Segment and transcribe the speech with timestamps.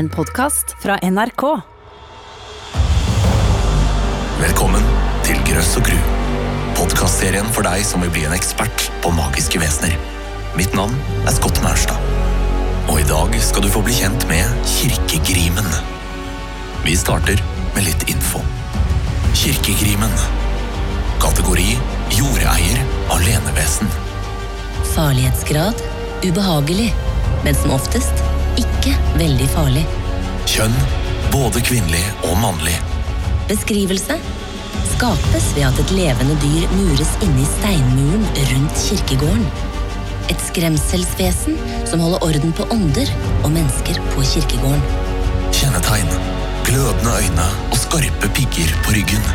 [0.00, 1.42] En podkast fra NRK.
[4.40, 4.86] Velkommen
[5.26, 5.98] til Grøss og gru.
[6.78, 9.92] Podkastserien for deg som vil bli en ekspert på magiske vesener.
[10.56, 12.00] Mitt navn er Scott Maurstad.
[12.86, 15.68] Og i dag skal du få bli kjent med Kirkegrimen.
[16.86, 17.44] Vi starter
[17.76, 18.40] med litt info.
[19.36, 20.16] Kirkegrimen.
[21.20, 21.74] Kategori
[22.16, 22.80] jordeier
[23.18, 23.92] alenevesen.
[24.94, 25.84] Farlighetsgrad
[26.24, 26.94] ubehagelig,
[27.44, 28.19] men som oftest
[28.80, 29.82] ikke veldig farlig.
[30.48, 30.76] Kjønn
[31.30, 32.76] både kvinnelig og mannlig.
[33.50, 34.16] Beskrivelse
[34.94, 39.44] skapes ved at et levende dyr mures inne i steinmuren rundt kirkegården.
[40.30, 41.58] Et skremselsvesen
[41.90, 43.10] som holder orden på ånder
[43.42, 44.82] og mennesker på kirkegården.
[45.54, 46.10] Kjennetegn.
[46.64, 49.30] Glødende øyne og skarpe pigger på ryggen.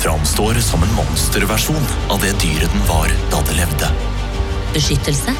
[0.00, 3.92] Framstår som en monsterversjon av det dyret den var da det levde.
[4.72, 5.34] Beskyttelse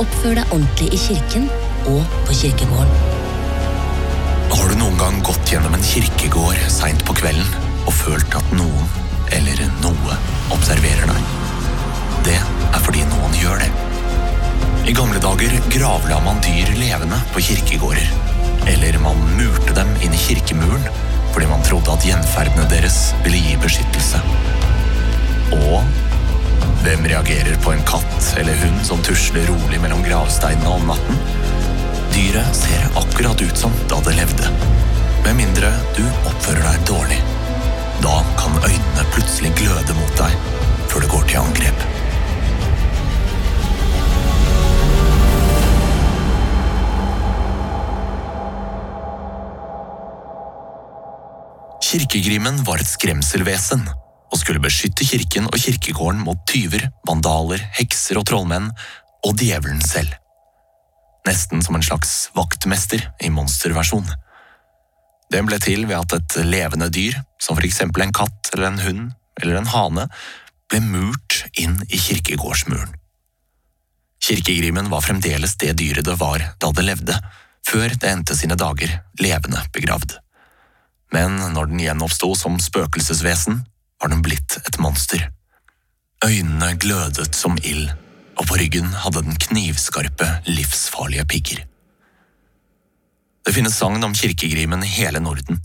[0.00, 1.50] oppfør deg ordentlig i kirken
[1.86, 2.94] og på kirkegården.
[4.48, 8.88] Har du noen gang gått gjennom en kirkegård seint på kvelden og følt at noen
[9.36, 10.16] eller noe
[10.54, 11.34] observerer deg?
[12.28, 13.70] Det er fordi noen gjør det.
[14.88, 18.08] I gamle dager gravla man dyr levende på kirkegårder.
[18.72, 20.88] Eller man murte dem inn i kirkemuren
[21.34, 24.22] fordi man trodde at gjenferdene deres ville gi beskyttelse.
[25.54, 25.84] Og
[26.82, 31.37] hvem reagerer på en katt eller hund som tusler rolig mellom gravsteinene om natten?
[32.18, 34.48] Dyret ser akkurat ut som da det levde.
[35.22, 37.18] Med mindre du oppfører deg dårlig.
[38.02, 40.34] Da kan øynene plutselig gløde mot deg
[40.90, 41.86] før det går til angrep.
[51.86, 58.26] Kirkegrimen var et skremselvesen og skulle beskytte kirken og kirkegården mot tyver, vandaler, hekser og
[58.26, 58.72] trollmenn
[59.22, 60.18] og djevelen selv.
[61.28, 64.06] Nesten som en slags vaktmester i monsterversjon.
[65.28, 68.80] Den ble til ved at et levende dyr, som for eksempel en katt eller en
[68.80, 69.02] hund
[69.42, 70.06] eller en hane,
[70.72, 72.94] ble murt inn i kirkegårdsmuren.
[74.24, 77.20] Kirkegrimen var fremdeles det dyret det var da det levde,
[77.68, 80.16] før det endte sine dager levende begravd.
[81.12, 83.62] Men når den gjenoppsto som spøkelsesvesen,
[84.00, 85.28] var den blitt et monster.
[86.24, 87.92] Øynene glødet som ild,
[88.38, 91.64] og på ryggen hadde den knivskarpe, livsfarlige pigger.
[93.46, 95.60] Det finnes sagn om kirkegrimen i hele Norden.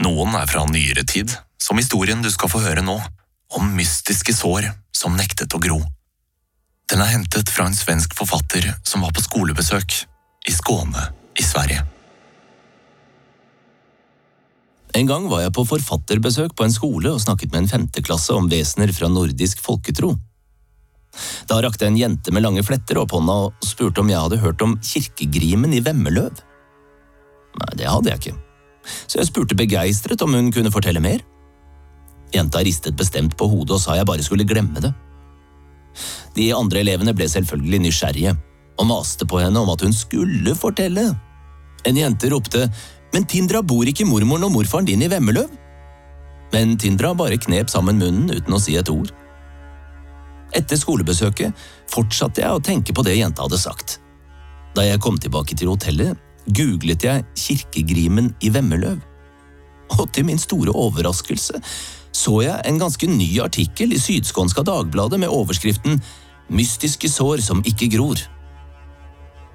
[0.00, 2.96] Noen er fra nyere tid, som historien du skal få høre nå,
[3.56, 5.80] om mystiske sår som nektet å gro.
[6.90, 9.96] Den er hentet fra en svensk forfatter som var på skolebesøk
[10.48, 11.84] i Skåne i Sverige.
[14.96, 18.48] En gang var jeg på forfatterbesøk på en skole og snakket med en femteklasse om
[18.50, 20.16] vesener fra nordisk folketro.
[21.50, 24.62] Da rakte en jente med lange fletter opp hånda og spurte om jeg hadde hørt
[24.64, 26.42] om kirkegrimen i Vemmeløv.
[27.60, 28.36] Nei, det hadde jeg ikke,
[29.10, 31.24] så jeg spurte begeistret om hun kunne fortelle mer.
[32.34, 34.92] Jenta ristet bestemt på hodet og sa jeg bare skulle glemme det.
[36.36, 38.36] De andre elevene ble selvfølgelig nysgjerrige
[38.78, 41.10] og maste på henne om at hun skulle fortelle.
[41.88, 42.68] En jente ropte
[43.12, 45.50] men Tindra bor ikke mormoren og morfaren din i Vemmeløv?
[46.54, 49.10] Men Tindra bare knep sammen munnen uten å si et ord.
[50.56, 51.54] Etter skolebesøket
[51.90, 53.98] fortsatte jeg å tenke på det jenta hadde sagt.
[54.74, 59.00] Da jeg kom tilbake til hotellet, googlet jeg Kirkegrimen i Vemmeløv.
[59.98, 61.62] Og til min store overraskelse
[62.10, 66.00] så jeg en ganske ny artikkel i Sydskånska Dagbladet med overskriften
[66.50, 68.18] Mystiske sår som ikke gror.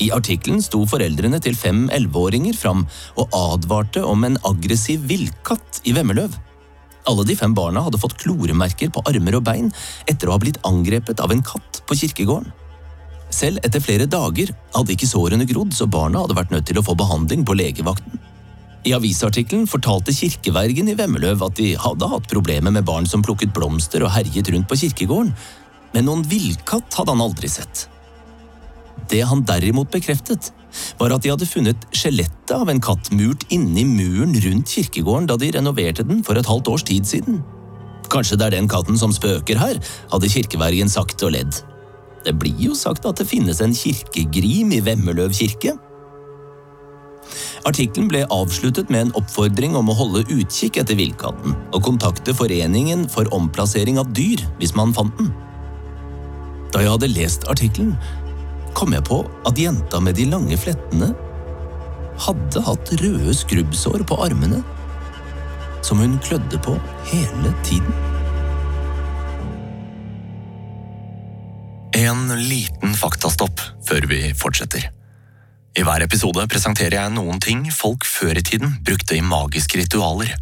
[0.00, 2.86] I artikkelen sto foreldrene til fem elleveåringer fram
[3.20, 6.32] og advarte om en aggressiv villkatt i Vemmeløv.
[7.08, 9.70] Alle de fem barna hadde fått kloremerker på armer og bein
[10.10, 12.50] etter å ha blitt angrepet av en katt på kirkegården.
[13.30, 16.84] Selv etter flere dager hadde ikke sårene grodd, så barna hadde vært nødt til å
[16.84, 18.18] få behandling på legevakten.
[18.88, 23.52] I avisartikkelen fortalte kirkevergen i Vemmeløv at de hadde hatt problemer med barn som plukket
[23.54, 25.34] blomster og herjet rundt på kirkegården,
[25.94, 27.86] men noen villkatt hadde han aldri sett.
[29.10, 30.52] Det han derimot bekreftet,
[31.00, 35.36] var at de hadde funnet skjelettet av en katt murt inni muren rundt kirkegården da
[35.40, 37.40] de renoverte den for et halvt års tid siden.
[38.10, 41.60] Kanskje det er den katten som spøker her, hadde kirkevergen sagt og ledd.
[42.24, 45.76] Det blir jo sagt at det finnes en kirkegrim i Vemmeløv kirke.
[47.68, 53.06] Artikkelen ble avsluttet med en oppfordring om å holde utkikk etter villkatten og kontakte Foreningen
[53.12, 55.30] for omplassering av dyr hvis man fant den.
[56.70, 57.96] Da jeg hadde lest artikkelen,
[58.80, 61.10] kom jeg på at jenta med de lange flettene
[62.20, 64.62] hadde hatt røde skrubbsår på armene,
[65.84, 66.76] som hun klødde på
[67.10, 67.92] hele tiden.
[72.00, 74.86] En liten faktastopp før vi fortsetter.
[75.76, 80.32] I hver episode presenterer jeg noen ting folk før i tiden brukte i magiske ritualer.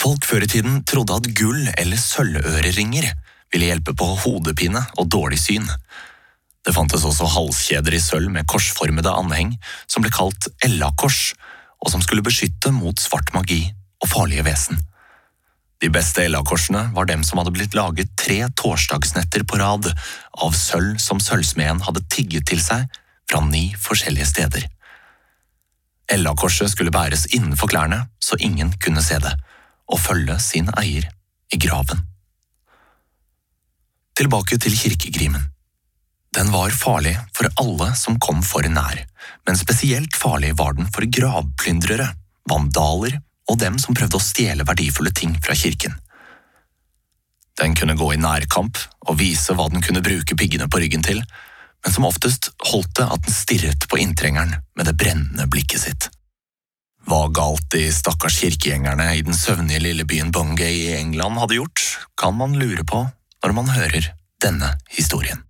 [0.00, 3.12] Folk før i tiden trodde at gull- eller sølvøreringer
[3.52, 5.68] ville hjelpe på hodepine og dårlig syn.
[6.62, 9.56] Det fantes også halskjeder i sølv med korsformede anheng,
[9.90, 11.32] som ble kalt Ella-kors,
[11.82, 13.64] og som skulle beskytte mot svart magi
[14.02, 14.78] og farlige vesen.
[15.82, 21.00] De beste Ella-korsene var dem som hadde blitt laget tre torsdagsnetter på rad av sølv
[21.02, 22.86] som sølvsmeden hadde tigget til seg
[23.26, 24.68] fra ni forskjellige steder.
[26.12, 29.32] Ella-korset skulle bæres innenfor klærne så ingen kunne se det,
[29.90, 31.08] og følge sin eier
[31.52, 32.06] i graven.
[34.18, 35.48] Tilbake til kirkegrimen.
[36.32, 39.02] Den var farlig for alle som kom for nær,
[39.46, 42.08] men spesielt farlig var den for gravplyndrere,
[42.48, 43.18] vandaler
[43.50, 45.98] og dem som prøvde å stjele verdifulle ting fra kirken.
[47.60, 48.80] Den kunne gå i nærkamp
[49.10, 51.20] og vise hva den kunne bruke piggene på ryggen til,
[51.84, 56.08] men som oftest holdt det at den stirret på inntrengeren med det brennende blikket sitt.
[57.04, 61.86] Hva galt de stakkars kirkegjengerne i den søvnige lille byen Bungay i England hadde gjort,
[62.16, 63.04] kan man lure på
[63.42, 65.42] når man hører denne historien.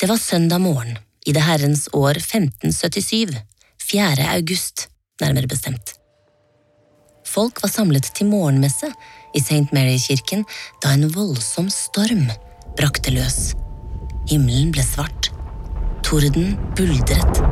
[0.00, 0.96] Det var søndag morgen
[1.26, 3.36] i det herrens år 1577,
[3.90, 4.24] 4.
[4.34, 4.88] august,
[5.22, 5.92] nærmere bestemt.
[7.26, 8.90] Folk var samlet til morgenmesse
[9.38, 9.70] i St.
[9.70, 10.42] Mary-kirken
[10.82, 12.26] da en voldsom storm
[12.74, 13.54] brakte løs.
[14.26, 15.30] Himmelen ble svart.
[16.02, 17.44] Torden buldret.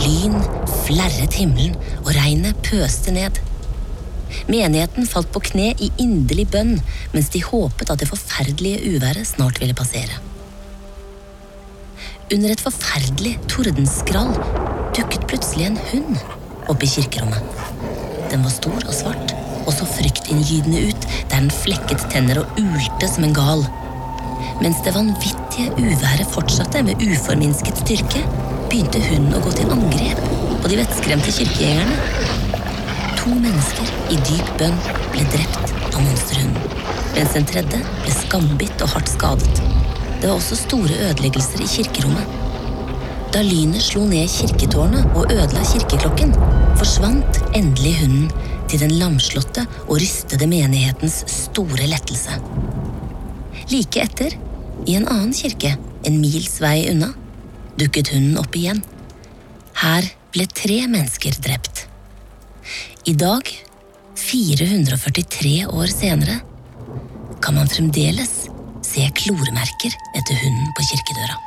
[0.00, 0.40] Lyn
[0.86, 3.44] flerret himmelen, og regnet pøste ned.
[4.48, 6.78] Menigheten falt på kne i inderlig bønn
[7.12, 10.24] mens de håpet at det forferdelige uværet snart ville passere.
[12.32, 14.30] Under et forferdelig tordenskrall
[14.96, 16.22] dukket plutselig en hund
[16.72, 17.42] opp i kirkerommet.
[18.32, 19.34] Den var stor og svart
[19.66, 23.66] og så fryktinngytende ut der den flekket tenner og ulte som en gal.
[24.62, 28.24] Mens det vanvittige uværet fortsatte med uforminsket styrke,
[28.72, 30.24] begynte hunden å gå til angrep
[30.64, 32.00] på de vettskremte kirkegjengerne.
[33.20, 34.80] To mennesker i dyp bønn
[35.12, 36.76] ble drept av monsterhunden,
[37.18, 39.73] mens en tredje ble skambitt og hardt skadet.
[40.20, 42.40] Det var også store ødeleggelser i kirkerommet.
[43.34, 46.34] Da lynet slo ned kirketårnet og ødela kirkeklokken,
[46.78, 48.28] forsvant endelig hunden
[48.70, 52.38] til den lamslåtte og rystede menighetens store lettelse.
[53.72, 54.36] Like etter,
[54.86, 55.74] i en annen kirke,
[56.06, 57.10] en mils vei unna,
[57.80, 58.84] dukket hunden opp igjen.
[59.82, 61.86] Her ble tre mennesker drept.
[63.10, 63.50] I dag,
[64.14, 66.38] 443 år senere,
[67.42, 68.43] kan man fremdeles
[68.94, 71.38] se kloremerker etter hunden på kirkedøra.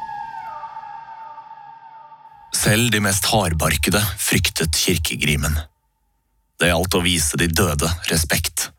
[2.58, 5.56] Selv de mest hardbarkede fryktet kirkegrimen.
[6.58, 8.72] Det gjaldt å vise de døde respekt.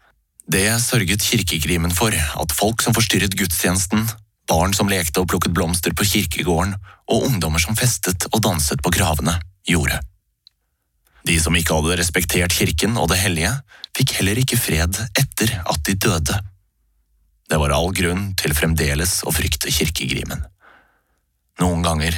[0.49, 4.05] Det sørget kirkegrimen for at folk som forstyrret gudstjenesten,
[4.49, 6.75] barn som lekte og plukket blomster på kirkegården,
[7.09, 9.39] og ungdommer som festet og danset på gravene,
[9.69, 10.01] gjorde.
[11.29, 13.53] De som ikke hadde respektert kirken og det hellige,
[13.97, 16.41] fikk heller ikke fred etter at de døde.
[17.49, 20.43] Det var all grunn til fremdeles å frykte kirkegrimen.
[21.63, 22.17] Noen ganger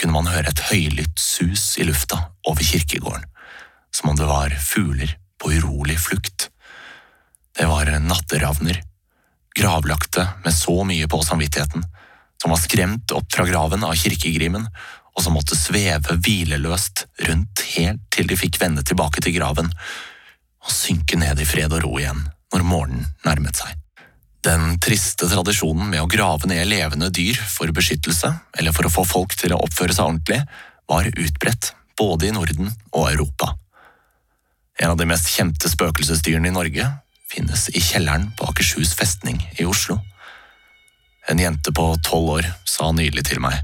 [0.00, 2.16] kunne man høre et høylytt sus i lufta
[2.48, 3.26] over kirkegården,
[3.92, 6.48] som om det var fugler på urolig flukt.
[7.58, 8.80] Det var natteravner,
[9.56, 11.84] gravlagte med så mye på samvittigheten,
[12.40, 14.64] som var skremt opp fra graven av kirkegrimen,
[15.12, 20.72] og som måtte sveve hvileløst rundt helt til de fikk vende tilbake til graven og
[20.72, 23.76] synke ned i fred og ro igjen når morgenen nærmet seg.
[24.40, 29.04] Den triste tradisjonen med å grave ned levende dyr for beskyttelse, eller for å få
[29.04, 30.40] folk til å oppføre seg ordentlig,
[30.88, 33.52] var utbredt både i Norden og Europa.
[34.80, 36.88] En av de mest kjente spøkelsesdyrene i Norge
[37.28, 39.98] finnes i kjelleren på Akershus festning i Oslo.
[41.28, 43.60] En jente på tolv år sa nylig til meg,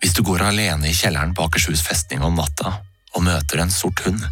[0.00, 2.78] hvis du går alene i kjelleren på Akershus festning om natta
[3.12, 4.24] og møter en sort hund,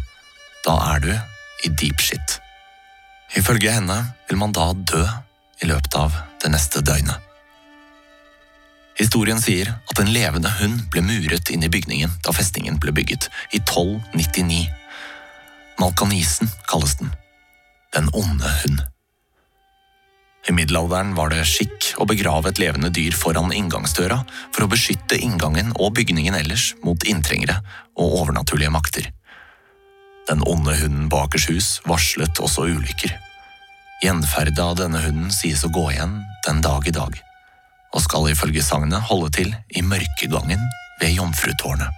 [0.65, 2.41] da er du i deep shit.
[3.37, 5.05] Ifølge henne vil man da dø
[5.61, 7.17] i løpet av det neste døgnet.
[8.99, 13.29] Historien sier at en levende hund ble muret inn i bygningen da festningen ble bygget,
[13.55, 14.67] i 1299.
[15.81, 17.13] Malkanisen kalles den.
[17.95, 18.83] Den onde hund.
[20.49, 25.19] I middelalderen var det skikk å begrave et levende dyr foran inngangsdøra for å beskytte
[25.21, 27.59] inngangen og bygningen ellers mot inntrengere
[27.93, 29.11] og overnaturlige makter.
[30.29, 33.13] Den onde hunden på Akershus varslet også ulykker.
[34.01, 36.15] Gjenferdet av denne hunden sies å gå igjen
[36.47, 37.17] den dag i dag,
[37.93, 40.63] og skal ifølge sagnet holde til i mørkegangen
[41.01, 41.97] ved Jomfrutårnet.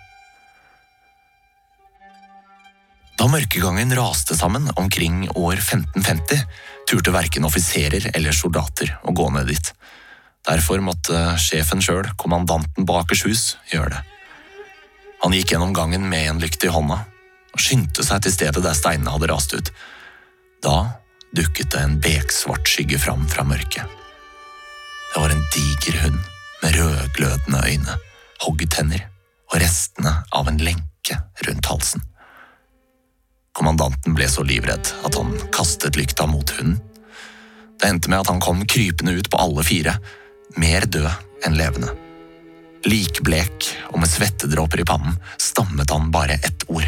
[3.15, 6.41] Da mørkegangen raste sammen omkring år 1550,
[6.89, 9.69] turte verken offiserer eller soldater å gå ned dit.
[10.43, 14.01] Derfor måtte sjefen sjøl, kommandanten på Akershus, gjøre det.
[15.23, 16.99] Han gikk gjennom gangen med en lykt i hånda
[17.53, 19.71] og skyndte seg til stedet der steinene hadde rast ut.
[20.65, 20.75] Da
[21.37, 23.85] dukket det en beksvart skygge fram fra mørket.
[25.13, 26.19] Det var en diger hund
[26.63, 27.97] med rødglødende øyne,
[28.45, 29.07] hoggtenner
[29.51, 32.05] og restene av en lenke rundt halsen.
[33.53, 36.79] Kommandanten ble så livredd at han kastet lykta mot hunden.
[37.77, 39.97] Det endte med at han kom krypende ut på alle fire,
[40.57, 41.09] mer død
[41.45, 41.93] enn levende.
[42.89, 46.87] Likblek og med svettedråper i pannen stammet han bare ett ord.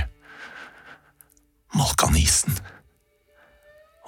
[1.75, 2.57] Malkanisen.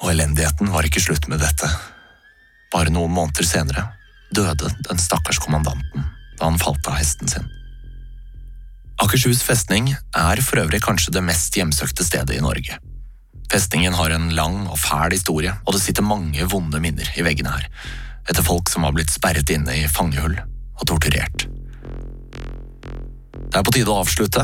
[0.01, 1.69] Og elendigheten var ikke slutt med dette.
[2.73, 3.87] Bare noen måneder senere
[4.35, 6.03] døde den stakkars kommandanten
[6.37, 7.47] da han falt av hesten sin.
[9.01, 12.77] Akershus festning er for øvrig kanskje det mest hjemsøkte stedet i Norge.
[13.49, 17.53] Festningen har en lang og fæl historie, og det sitter mange vonde minner i veggene
[17.53, 17.67] her,
[18.27, 21.47] etter folk som har blitt sperret inne i fangehull og torturert.
[23.47, 24.43] Det er på tide å avslutte,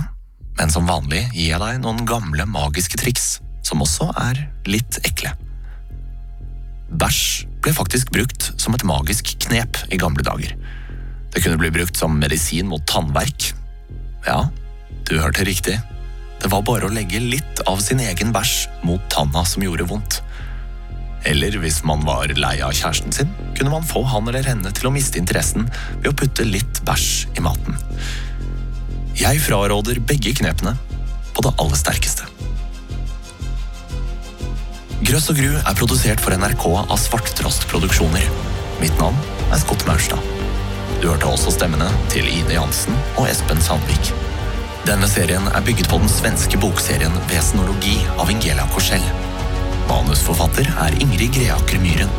[0.57, 5.33] men som vanlig gir jeg deg noen gamle magiske triks, som også er litt ekle.
[6.93, 10.53] Bæsj ble faktisk brukt som et magisk knep i gamle dager.
[11.33, 13.49] Det kunne bli brukt som medisin mot tannverk.
[14.27, 14.45] Ja,
[15.09, 15.79] du hørte riktig.
[16.43, 20.19] Det var bare å legge litt av sin egen bæsj mot tanna som gjorde vondt.
[21.25, 24.89] Eller hvis man var lei av kjæresten sin, kunne man få han eller henne til
[24.89, 25.69] å miste interessen
[26.01, 27.79] ved å putte litt bæsj i maten.
[29.17, 30.75] Jeg fraråder begge knepene
[31.33, 32.32] på det aller sterkeste.
[35.13, 38.23] Grøss og Gru er produsert for NRK av Svarttrost Produksjoner.
[38.79, 39.13] Mitt navn
[39.53, 40.17] er Scott Maurstad.
[41.03, 44.09] Du hørte også stemmene til Ine Jansen og Espen Sandvik.
[44.87, 49.05] Denne serien er bygget på den svenske bokserien Vesenologi av Ingela Korsell.
[49.85, 52.17] Manusforfatter er Ingrid Greaker Myhren.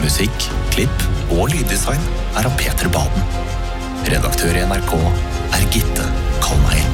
[0.00, 2.08] Musikk, klipp og lyddesign
[2.40, 3.32] er av Peter Baden.
[4.08, 6.08] Redaktør i NRK er Gitte
[6.40, 6.93] Kalmeier.